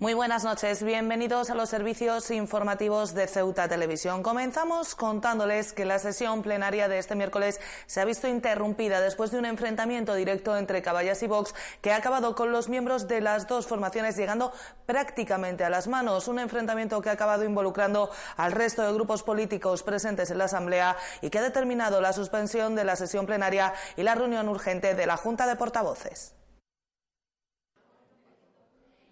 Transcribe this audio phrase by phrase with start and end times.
[0.00, 4.22] Muy buenas noches, bienvenidos a los servicios informativos de Ceuta Televisión.
[4.22, 9.36] Comenzamos contándoles que la sesión plenaria de este miércoles se ha visto interrumpida después de
[9.36, 13.46] un enfrentamiento directo entre Caballas y Vox que ha acabado con los miembros de las
[13.46, 14.54] dos formaciones llegando
[14.86, 16.28] prácticamente a las manos.
[16.28, 20.96] Un enfrentamiento que ha acabado involucrando al resto de grupos políticos presentes en la Asamblea
[21.20, 25.06] y que ha determinado la suspensión de la sesión plenaria y la reunión urgente de
[25.06, 26.39] la Junta de Portavoces.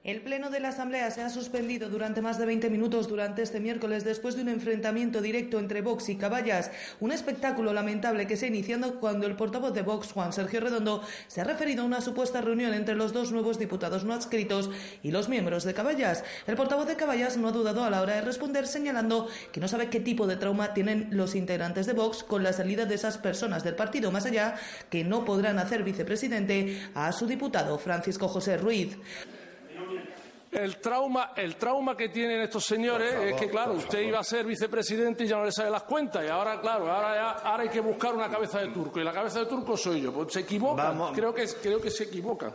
[0.08, 3.60] El Pleno de la Asamblea se ha suspendido durante más de 20 minutos durante este
[3.60, 6.70] miércoles después de un enfrentamiento directo entre Vox y Caballas.
[6.98, 11.02] Un espectáculo lamentable que se ha iniciado cuando el portavoz de Vox, Juan Sergio Redondo,
[11.26, 14.70] se ha referido a una supuesta reunión entre los dos nuevos diputados no adscritos
[15.02, 16.24] y los miembros de Caballas.
[16.46, 19.68] El portavoz de Caballas no ha dudado a la hora de responder señalando que no
[19.68, 23.18] sabe qué tipo de trauma tienen los integrantes de Vox con la salida de esas
[23.18, 24.54] personas del partido, más allá
[24.88, 28.96] que no podrán hacer vicepresidente a su diputado Francisco José Ruiz.
[30.50, 34.46] El trauma, el trauma que tienen estos señores es que, claro, usted iba a ser
[34.46, 36.24] vicepresidente y ya no le sale las cuentas.
[36.24, 38.98] Y ahora, claro, ahora, ya- ahora hay que buscar una cabeza de turco.
[38.98, 40.12] Y la cabeza de turco soy yo.
[40.12, 40.94] Pues se equivoca.
[41.14, 42.52] Creo que, creo que se equivoca.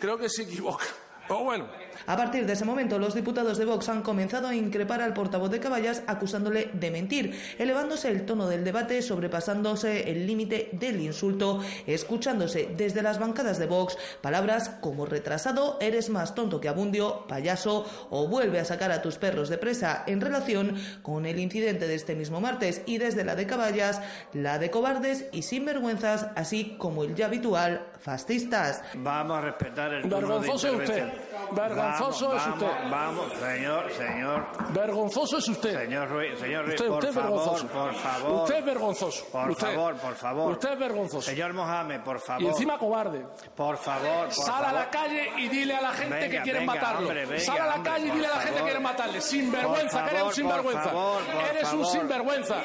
[0.00, 0.84] Creo que se equivoca.
[1.28, 1.68] Pero bueno.
[2.06, 5.50] A partir de ese momento, los diputados de Vox han comenzado a increpar al portavoz
[5.50, 11.60] de Caballas acusándole de mentir, elevándose el tono del debate, sobrepasándose el límite del insulto,
[11.86, 17.86] escuchándose desde las bancadas de Vox palabras como retrasado, eres más tonto que abundio, payaso
[18.10, 21.94] o vuelve a sacar a tus perros de presa en relación con el incidente de
[21.94, 24.00] este mismo martes y desde la de Caballas,
[24.32, 28.82] la de cobardes y sinvergüenzas, así como el ya habitual fascistas.
[28.94, 31.27] Vamos a respetar el de usted.
[31.52, 32.66] Vergonzoso Vamos, es usted.
[32.90, 35.78] Vamos, vamos, señor, señor, Vergonzoso es usted.
[35.84, 37.66] señor Ruiz, señor Ruiz, Usted, por usted favor, vergonzoso.
[37.68, 38.42] por favor.
[38.42, 39.24] Usted es vergonzoso.
[39.32, 39.66] Por Usted.
[39.66, 40.52] favor, por favor.
[40.52, 41.22] Usted es vergonzoso.
[41.30, 42.42] Señor Mohamed, por favor.
[42.42, 43.26] Y encima cobarde.
[43.56, 46.66] Por favor, por Sal a la calle y dile a la gente Venga, que quieren
[46.66, 47.08] venga, matarlo.
[47.08, 49.20] hombre, venga, Sal a la hombre, calle y dile a la gente que quieren matarle.
[49.20, 50.82] Sinvergüenza, que eres un sinvergüenza.
[50.82, 52.56] por favor, por eres un sinvergüenza.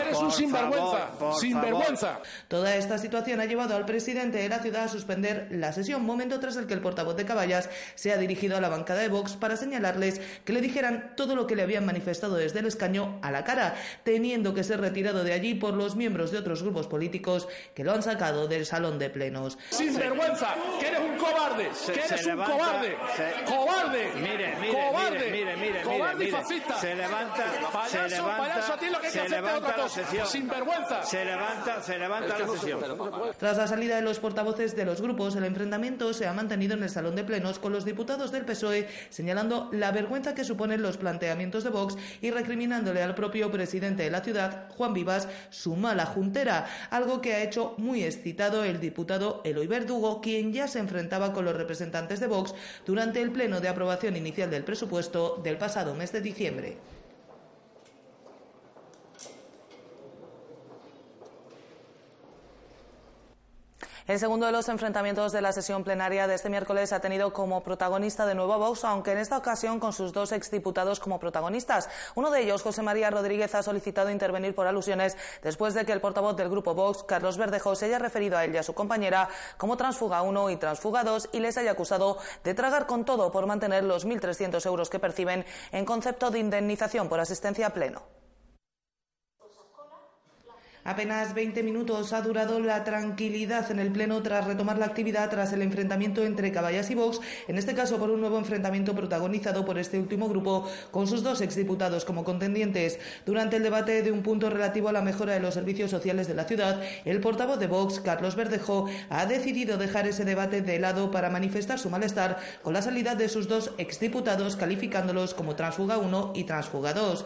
[0.00, 1.08] Eres un sinvergüenza.
[1.40, 2.18] sinvergüenza.
[2.48, 6.38] Toda esta situación ha llevado al presidente de la ciudad a suspender la sesión, momento
[6.40, 9.34] tras el que el portavoz de Caballas se ha dirigido a la bancada de Vox
[9.36, 13.30] para señalarles que le dijeran todo lo que le habían manifestado desde el escaño a
[13.30, 13.74] la cara,
[14.04, 17.92] teniendo que ser retirado de allí por los miembros de otros grupos políticos que lo
[17.92, 19.58] han sacado del salón de plenos.
[19.70, 24.56] Sinvergüenza, que eres un cobarde, Se- que eres se un levanta, cobarde, se- cobarde, Mire,
[24.60, 26.74] mire, cobarde, mire, mire, mire, cobarde mire, y fascista.
[26.80, 29.82] Se levanta, payaso, se levanta, payaso, a ti lo que hay que levanta otra la
[29.84, 30.04] cosa.
[30.04, 30.26] sesión.
[30.26, 31.02] Sinvergüenza.
[31.04, 32.80] Se levanta, se levanta la sesión.
[33.38, 36.82] Tras la salida de los portavoces de los grupos, el enfrentamiento se ha mantenido en
[36.82, 40.96] el salón de plenos con los diputados del PSOE señalando la vergüenza que suponen los
[40.96, 46.04] planteamientos de Vox y recriminándole al propio presidente de la ciudad, Juan Vivas, su mala
[46.04, 51.32] juntera, algo que ha hecho muy excitado el diputado Eloy Verdugo, quien ya se enfrentaba
[51.32, 52.54] con los representantes de Vox
[52.84, 57.01] durante el pleno de aprobación inicial del presupuesto del pasado mes de diciembre.
[64.08, 67.62] El segundo de los enfrentamientos de la sesión plenaria de este miércoles ha tenido como
[67.62, 71.88] protagonista de nuevo a Vox, aunque en esta ocasión con sus dos exdiputados como protagonistas.
[72.16, 76.00] Uno de ellos, José María Rodríguez, ha solicitado intervenir por alusiones después de que el
[76.00, 79.28] portavoz del grupo Vox, Carlos Verdejo, se haya referido a él y a su compañera
[79.56, 83.46] como transfuga 1 y transfuga 2 y les haya acusado de tragar con todo por
[83.46, 88.21] mantener los 1.300 euros que perciben en concepto de indemnización por asistencia a pleno.
[90.84, 95.52] Apenas 20 minutos ha durado la tranquilidad en el Pleno tras retomar la actividad tras
[95.52, 99.78] el enfrentamiento entre Caballas y Vox, en este caso por un nuevo enfrentamiento protagonizado por
[99.78, 102.98] este último grupo con sus dos exdiputados como contendientes.
[103.24, 106.34] Durante el debate de un punto relativo a la mejora de los servicios sociales de
[106.34, 111.12] la ciudad, el portavoz de Vox, Carlos Verdejo, ha decidido dejar ese debate de lado
[111.12, 116.32] para manifestar su malestar con la salida de sus dos exdiputados, calificándolos como transfuga 1
[116.34, 117.24] y transfuga 2.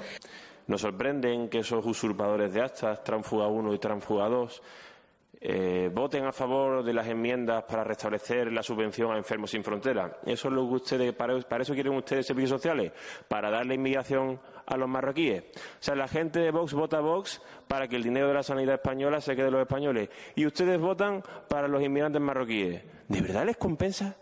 [0.66, 4.62] Nos sorprenden que esos usurpadores de actas, Transfuga 1 y Transfuga 2,
[5.40, 10.12] eh, voten a favor de las enmiendas para restablecer la subvención a Enfermos sin Fronteras.
[10.24, 12.92] ¿Eso es lo que ustedes, para, eso quieren ustedes servicios sociales?
[13.28, 15.44] ¿Para darle inmigración a los marroquíes?
[15.54, 18.42] O sea, la gente de Vox vota a Vox para que el dinero de la
[18.42, 20.08] sanidad española se quede de los españoles.
[20.34, 22.82] Y ustedes votan para los inmigrantes marroquíes.
[23.06, 24.16] ¿De verdad les compensa?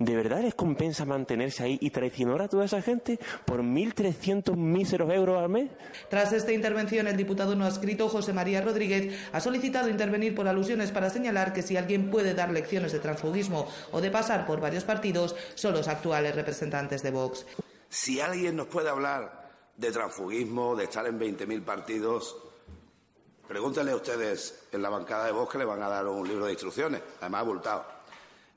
[0.00, 5.12] ¿De verdad les compensa mantenerse ahí y traicionar a toda esa gente por 1.300 míseros
[5.12, 5.72] euros al mes?
[6.08, 10.92] Tras esta intervención, el diputado no escrito José María Rodríguez ha solicitado intervenir por alusiones
[10.92, 14.84] para señalar que si alguien puede dar lecciones de transfugismo o de pasar por varios
[14.84, 17.44] partidos, son los actuales representantes de Vox.
[17.88, 22.36] Si alguien nos puede hablar de transfugismo, de estar en 20.000 partidos,
[23.48, 26.46] pregúntenle a ustedes en la bancada de Vox que le van a dar un libro
[26.46, 27.84] de instrucciones, además abultado.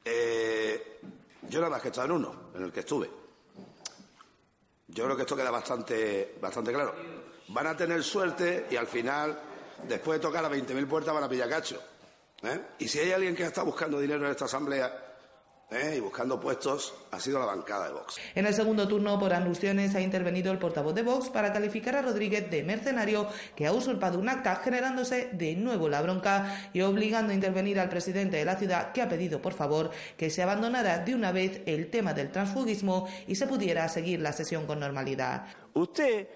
[0.05, 0.99] Eh,
[1.43, 3.09] yo nada más que he estado en uno, en el que estuve.
[4.87, 6.93] Yo creo que esto queda bastante, bastante claro.
[7.47, 9.39] Van a tener suerte y al final,
[9.87, 11.81] después de tocar a 20.000 puertas, van a pillar cacho.
[12.43, 12.61] ¿eh?
[12.79, 15.10] Y si hay alguien que está buscando dinero en esta asamblea,
[15.71, 15.95] ¿eh?
[15.97, 18.17] y buscando puestos ha sido la bancada de Vox.
[18.35, 22.01] En el segundo turno, por alusiones, ha intervenido el portavoz de Vox para calificar a
[22.01, 27.31] Rodríguez de mercenario que ha usurpado un acta, generándose de nuevo la bronca y obligando
[27.31, 30.99] a intervenir al presidente de la ciudad, que ha pedido, por favor, que se abandonara
[30.99, 35.45] de una vez el tema del transfugismo y se pudiera seguir la sesión con normalidad.
[35.73, 36.27] Usted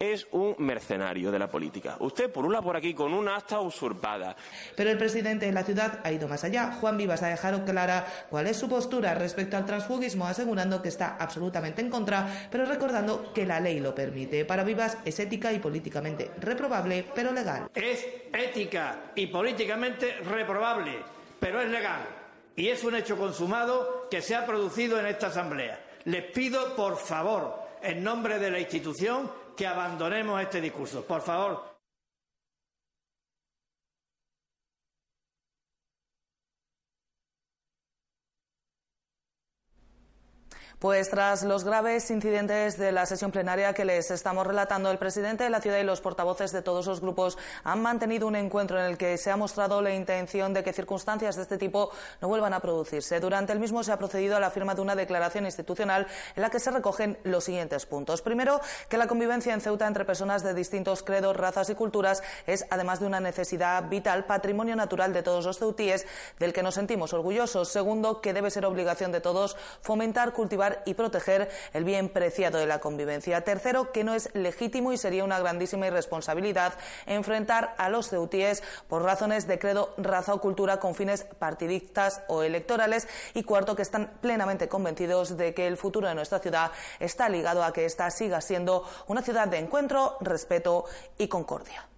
[0.00, 1.96] es un mercenario de la política.
[2.00, 4.34] Usted, lado, por aquí, con una acta usurpada.
[4.74, 6.72] Pero el presidente de la ciudad ha ido más allá.
[6.80, 11.16] Juan Vivas ha dejado clara cuál es su postura respecto al transfugismo, asegurando que está
[11.18, 14.46] absolutamente en contra, pero recordando que la ley lo permite.
[14.46, 17.68] Para Vivas es ética y políticamente reprobable, pero legal.
[17.74, 20.92] Es ética y políticamente reprobable,
[21.38, 22.00] pero es legal.
[22.56, 25.78] Y es un hecho consumado que se ha producido en esta Asamblea.
[26.04, 29.30] Les pido, por favor, en nombre de la institución,
[29.60, 31.04] que abandonemos este discurso.
[31.04, 31.69] Por favor.
[40.80, 45.44] Pues tras los graves incidentes de la sesión plenaria que les estamos relatando, el presidente
[45.44, 48.86] de la ciudad y los portavoces de todos los grupos han mantenido un encuentro en
[48.86, 51.90] el que se ha mostrado la intención de que circunstancias de este tipo
[52.22, 53.20] no vuelvan a producirse.
[53.20, 56.48] Durante el mismo se ha procedido a la firma de una declaración institucional en la
[56.48, 58.22] que se recogen los siguientes puntos.
[58.22, 62.64] Primero, que la convivencia en Ceuta entre personas de distintos credos, razas y culturas es,
[62.70, 66.06] además de una necesidad vital, patrimonio natural de todos los ceutíes,
[66.38, 67.68] del que nos sentimos orgullosos.
[67.68, 72.66] Segundo, que debe ser obligación de todos fomentar, cultivar y proteger el bien preciado de
[72.66, 73.42] la convivencia.
[73.42, 76.74] Tercero, que no es legítimo y sería una grandísima irresponsabilidad
[77.06, 82.42] enfrentar a los ceutíes por razones de credo, raza o cultura con fines partidistas o
[82.42, 83.08] electorales.
[83.34, 87.64] Y cuarto, que están plenamente convencidos de que el futuro de nuestra ciudad está ligado
[87.64, 90.84] a que ésta siga siendo una ciudad de encuentro, respeto
[91.18, 91.89] y concordia.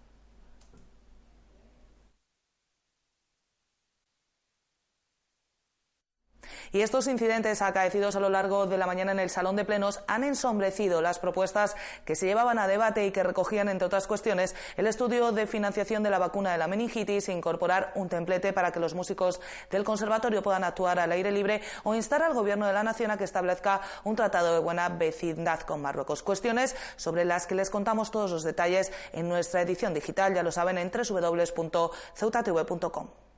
[6.73, 10.01] Y estos incidentes acaecidos a lo largo de la mañana en el Salón de Plenos
[10.07, 11.77] han ensombrecido las propuestas
[12.07, 16.03] que se llevaban a debate y que recogían, entre otras cuestiones, el estudio de financiación
[16.03, 19.39] de la vacuna de la meningitis, incorporar un templete para que los músicos
[19.71, 23.19] del conservatorio puedan actuar al aire libre o instar al Gobierno de la Nación a
[23.19, 26.23] que establezca un tratado de buena vecindad con Marruecos.
[26.23, 30.51] Cuestiones sobre las que les contamos todos los detalles en nuestra edición digital, ya lo
[30.51, 33.32] saben, en www.ceutatv.com.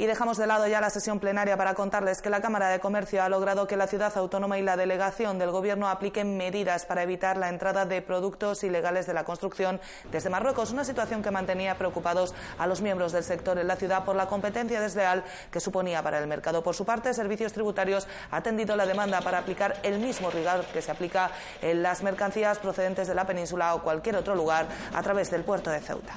[0.00, 3.22] Y dejamos de lado ya la sesión plenaria para contarles que la Cámara de Comercio
[3.22, 7.36] ha logrado que la ciudad autónoma y la delegación del Gobierno apliquen medidas para evitar
[7.36, 9.78] la entrada de productos ilegales de la construcción
[10.10, 14.06] desde Marruecos, una situación que mantenía preocupados a los miembros del sector en la ciudad
[14.06, 16.62] por la competencia desleal que suponía para el mercado.
[16.62, 20.80] Por su parte, Servicios Tributarios ha atendido la demanda para aplicar el mismo rigor que
[20.80, 21.30] se aplica
[21.60, 25.68] en las mercancías procedentes de la península o cualquier otro lugar a través del puerto
[25.68, 26.14] de Ceuta.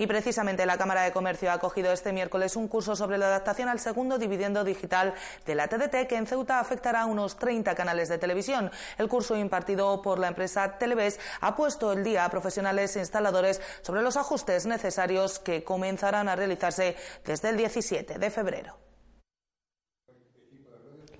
[0.00, 3.68] Y precisamente la Cámara de Comercio ha acogido este miércoles un curso sobre la adaptación
[3.68, 5.12] al segundo dividendo digital
[5.44, 8.70] de la TDT que en Ceuta afectará a unos 30 canales de televisión.
[8.96, 13.60] El curso impartido por la empresa Televes ha puesto el día a profesionales e instaladores
[13.82, 18.89] sobre los ajustes necesarios que comenzarán a realizarse desde el 17 de febrero.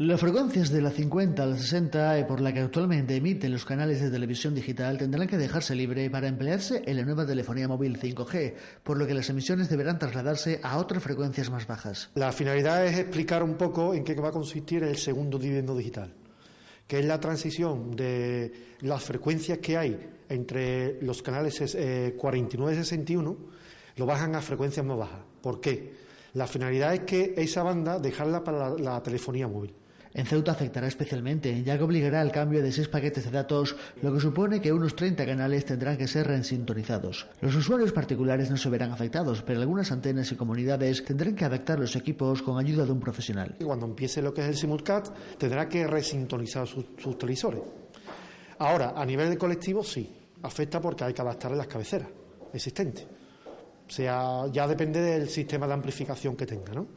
[0.03, 3.67] Las frecuencias de la 50 a la 60, eh, por la que actualmente emiten los
[3.67, 8.01] canales de televisión digital, tendrán que dejarse libre para emplearse en la nueva telefonía móvil
[8.01, 12.09] 5G, por lo que las emisiones deberán trasladarse a otras frecuencias más bajas.
[12.15, 16.15] La finalidad es explicar un poco en qué va a consistir el segundo dividendo digital,
[16.87, 19.99] que es la transición de las frecuencias que hay
[20.31, 21.77] entre los canales
[22.17, 23.37] 49 y 61,
[23.97, 25.21] lo bajan a frecuencias más bajas.
[25.43, 25.93] ¿Por qué?
[26.33, 29.75] La finalidad es que esa banda dejarla para la telefonía móvil.
[30.13, 34.13] En Ceuta afectará especialmente, ya que obligará al cambio de seis paquetes de datos, lo
[34.13, 37.29] que supone que unos 30 canales tendrán que ser resintonizados.
[37.41, 41.79] Los usuarios particulares no se verán afectados, pero algunas antenas y comunidades tendrán que adaptar
[41.79, 43.55] los equipos con ayuda de un profesional.
[43.63, 47.63] Cuando empiece lo que es el simulcast, tendrá que resintonizar sus, televisores.
[48.59, 50.13] Ahora, a nivel de colectivo, sí,
[50.43, 52.09] afecta porque hay que adaptar las cabeceras
[52.53, 53.07] existentes.
[53.87, 56.89] O sea, ya depende del sistema de amplificación que tenga, ¿no?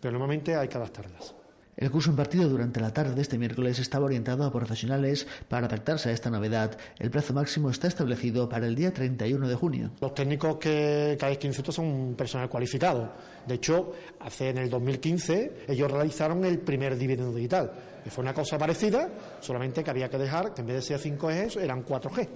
[0.00, 1.41] Pero normalmente hay que adaptarlas.
[1.74, 6.10] El curso impartido durante la tarde de este miércoles estaba orientado a profesionales para adaptarse
[6.10, 6.76] a esta novedad.
[6.98, 9.90] El plazo máximo está establecido para el día 31 de junio.
[9.98, 13.10] Los técnicos que, que hay que son personal cualificado.
[13.46, 17.72] De hecho, hace en el 2015 ellos realizaron el primer dividendo digital.
[18.04, 19.08] Y fue una cosa parecida,
[19.40, 22.28] solamente que había que dejar que en vez de ser 5G eran 4G.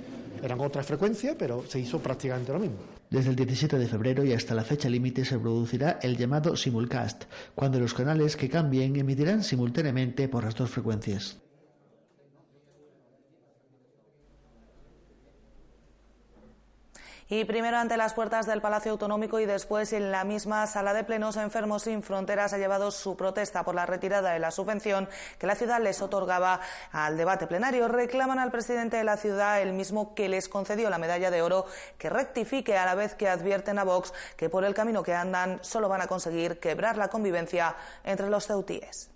[0.43, 2.77] Eran otras frecuencias, pero se hizo prácticamente lo mismo.
[3.11, 7.25] Desde el 17 de febrero y hasta la fecha límite se producirá el llamado simulcast,
[7.55, 11.46] cuando los canales que cambien emitirán simultáneamente por las dos frecuencias.
[17.29, 21.03] Y primero ante las puertas del Palacio Autonómico y después en la misma sala de
[21.03, 25.09] plenos Enfermos sin Fronteras ha llevado su protesta por la retirada de la subvención
[25.41, 26.61] que la ciudad les otorgaba
[26.93, 27.89] al debate plenario.
[27.89, 31.67] Reclaman al presidente de la ciudad, el mismo que les concedió la medalla de oro,
[31.99, 35.59] que rectifique a la vez que advierten a Vox que por el camino que andan
[35.65, 39.16] solo van a conseguir quebrar la convivencia entre los ceutíes.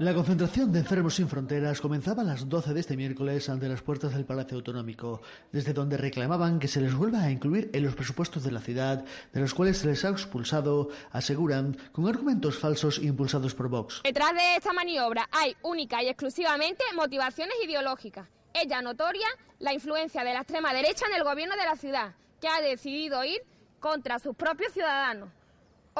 [0.00, 3.82] La concentración de Enfermos Sin Fronteras comenzaba a las 12 de este miércoles ante las
[3.82, 7.96] puertas del Palacio Autonómico, desde donde reclamaban que se les vuelva a incluir en los
[7.96, 13.00] presupuestos de la ciudad, de los cuales se les ha expulsado, aseguran, con argumentos falsos
[13.00, 14.02] impulsados por Vox.
[14.04, 18.28] Detrás de esta maniobra hay única y exclusivamente motivaciones ideológicas.
[18.54, 19.26] Es notoria
[19.58, 23.24] la influencia de la extrema derecha en el gobierno de la ciudad, que ha decidido
[23.24, 23.40] ir
[23.80, 25.37] contra sus propios ciudadanos.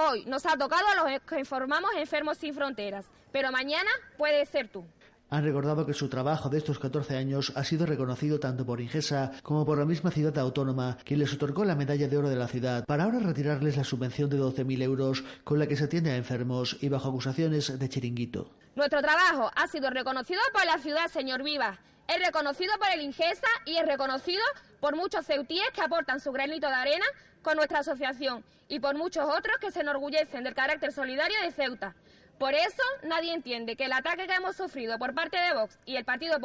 [0.00, 4.68] Hoy nos ha tocado a los que informamos Enfermos Sin Fronteras pero mañana puede ser
[4.68, 4.84] tú.
[5.30, 9.32] Han recordado que su trabajo de estos 14 años ha sido reconocido tanto por Ingesa
[9.42, 12.46] como por la misma ciudad autónoma, quien les otorgó la medalla de oro de la
[12.46, 16.16] ciudad, para ahora retirarles la subvención de 12.000 euros con la que se atiende a
[16.16, 18.50] enfermos y bajo acusaciones de chiringuito.
[18.76, 21.78] Nuestro trabajo ha sido reconocido por la ciudad, señor Viva.
[22.08, 24.42] Es reconocido por el Ingesa y es reconocido
[24.80, 27.04] por muchos ceutíes que aportan su granito de arena
[27.42, 31.94] con nuestra asociación y por muchos otros que se enorgullecen del carácter solidario de Ceuta.
[32.38, 35.96] Por eso nadie entiende que el ataque que hemos sufrido por parte de Vox y
[35.96, 36.38] el Partido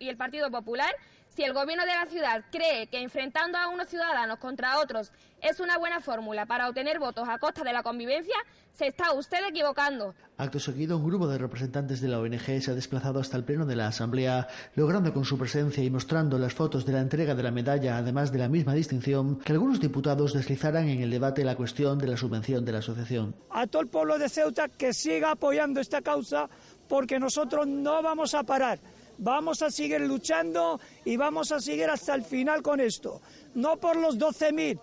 [0.00, 0.92] y el Partido Popular
[1.36, 5.12] si el gobierno de la ciudad cree que enfrentando a unos ciudadanos contra otros
[5.42, 8.34] es una buena fórmula para obtener votos a costa de la convivencia,
[8.72, 10.14] se está usted equivocando.
[10.38, 13.66] Acto seguido, un grupo de representantes de la ONG se ha desplazado hasta el pleno
[13.66, 17.42] de la Asamblea, logrando con su presencia y mostrando las fotos de la entrega de
[17.42, 21.54] la medalla, además de la misma distinción, que algunos diputados deslizaran en el debate la
[21.54, 23.34] cuestión de la subvención de la asociación.
[23.50, 26.48] A todo el pueblo de Ceuta que siga apoyando esta causa,
[26.88, 28.78] porque nosotros no vamos a parar.
[29.18, 33.20] Vamos a seguir luchando y vamos a seguir hasta el final con esto.
[33.54, 34.78] No por los 12.000,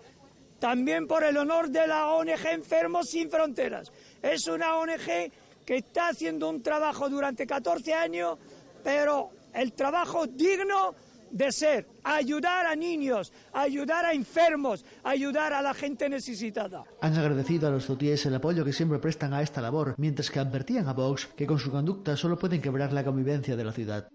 [0.58, 3.92] también por el honor de la ONG Enfermos Sin Fronteras.
[4.22, 5.30] Es una ONG
[5.64, 8.38] que está haciendo un trabajo durante 14 años,
[8.82, 10.94] pero el trabajo digno
[11.34, 16.84] de ser ayudar a niños, ayudar a enfermos, ayudar a la gente necesitada.
[17.00, 20.38] Han agradecido a los zotíes el apoyo que siempre prestan a esta labor, mientras que
[20.38, 24.08] advertían a Vox que con su conducta solo pueden quebrar la convivencia de la ciudad.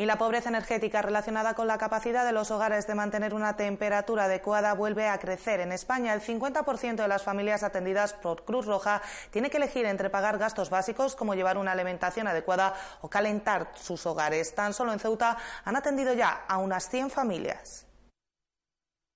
[0.00, 4.24] Y la pobreza energética relacionada con la capacidad de los hogares de mantener una temperatura
[4.24, 5.60] adecuada vuelve a crecer.
[5.60, 10.08] En España, el 50% de las familias atendidas por Cruz Roja tiene que elegir entre
[10.08, 14.54] pagar gastos básicos como llevar una alimentación adecuada o calentar sus hogares.
[14.54, 17.89] Tan solo en Ceuta han atendido ya a unas 100 familias.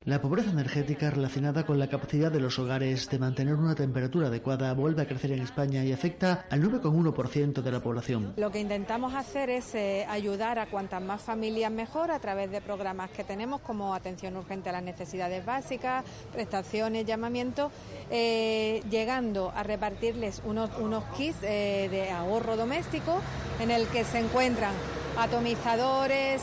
[0.06, 4.74] La pobreza energética relacionada con la capacidad de los hogares de mantener una temperatura adecuada
[4.74, 8.34] vuelve a crecer en España y afecta al 9,1% de la población.
[8.36, 12.60] Lo que intentamos hacer es eh, ayudar a cuantas más familias mejor a través de
[12.60, 17.72] programas que tenemos como atención urgente a las necesidades básicas, prestaciones, llamamientos,
[18.10, 23.22] eh, llegando a repartirles unos, unos kits eh, de ahorro doméstico
[23.58, 24.74] en el que se encuentran
[25.16, 26.42] atomizadores,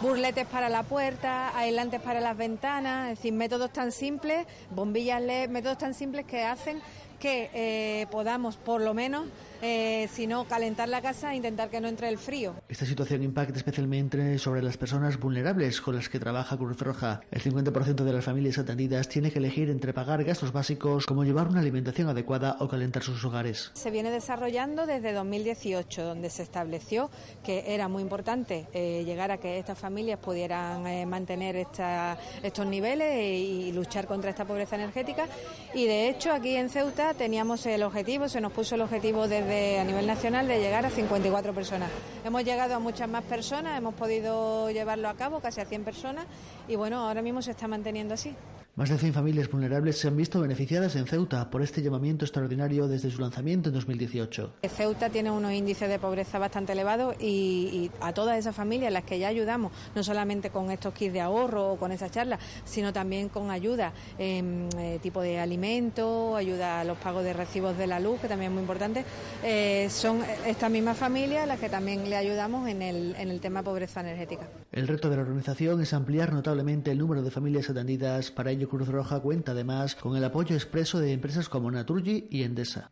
[0.00, 5.48] burletes para la puerta, aislantes para las ventanas, es decir, métodos tan simples, bombillas LED,
[5.48, 6.80] métodos tan simples que hacen
[7.20, 9.26] que eh, podamos por lo menos
[9.62, 12.54] eh, sino calentar la casa e intentar que no entre el frío.
[12.68, 17.20] Esta situación impacta especialmente sobre las personas vulnerables con las que trabaja Cruz Roja.
[17.30, 21.48] El 50% de las familias atendidas tiene que elegir entre pagar gastos básicos como llevar
[21.48, 23.70] una alimentación adecuada o calentar sus hogares.
[23.74, 27.10] Se viene desarrollando desde 2018, donde se estableció
[27.42, 33.40] que era muy importante eh, llegar a que estas familias pudieran eh, mantener estos niveles
[33.40, 35.26] y luchar contra esta pobreza energética.
[35.74, 39.78] Y de hecho, aquí en Ceuta teníamos el objetivo, se nos puso el objetivo desde
[39.78, 41.90] a nivel nacional de llegar a 54 personas.
[42.24, 46.26] Hemos llegado a muchas más personas, hemos podido llevarlo a cabo, casi a 100 personas,
[46.66, 48.34] y bueno, ahora mismo se está manteniendo así.
[48.76, 52.88] Más de 100 familias vulnerables se han visto beneficiadas en Ceuta por este llamamiento extraordinario
[52.88, 54.54] desde su lanzamiento en 2018.
[54.68, 59.20] Ceuta tiene unos índices de pobreza bastante elevados y, a todas esas familias las que
[59.20, 63.28] ya ayudamos, no solamente con estos kits de ahorro o con esas charlas, sino también
[63.28, 68.00] con ayuda en eh, tipo de alimento, ayuda a los pagos de recibos de la
[68.00, 69.04] luz, que también es muy importante.
[69.44, 73.62] Eh, son estas mismas familias las que también le ayudamos en el, en el tema
[73.62, 74.48] pobreza energética.
[74.72, 78.32] El reto de la organización es ampliar notablemente el número de familias atendidas.
[78.32, 82.42] Para ello, Cruz Roja cuenta además con el apoyo expreso de empresas como Naturgy y
[82.42, 82.90] Endesa.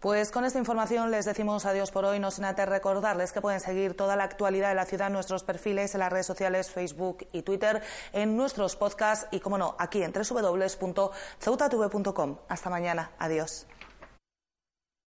[0.00, 3.60] Pues con esta información les decimos adiós por hoy, no sin antes recordarles que pueden
[3.60, 7.26] seguir toda la actualidad de la ciudad en nuestros perfiles en las redes sociales Facebook
[7.32, 7.82] y Twitter,
[8.12, 12.36] en nuestros podcasts y, como no, aquí en www.ceutatv.com.
[12.48, 13.12] Hasta mañana.
[13.18, 13.66] Adiós.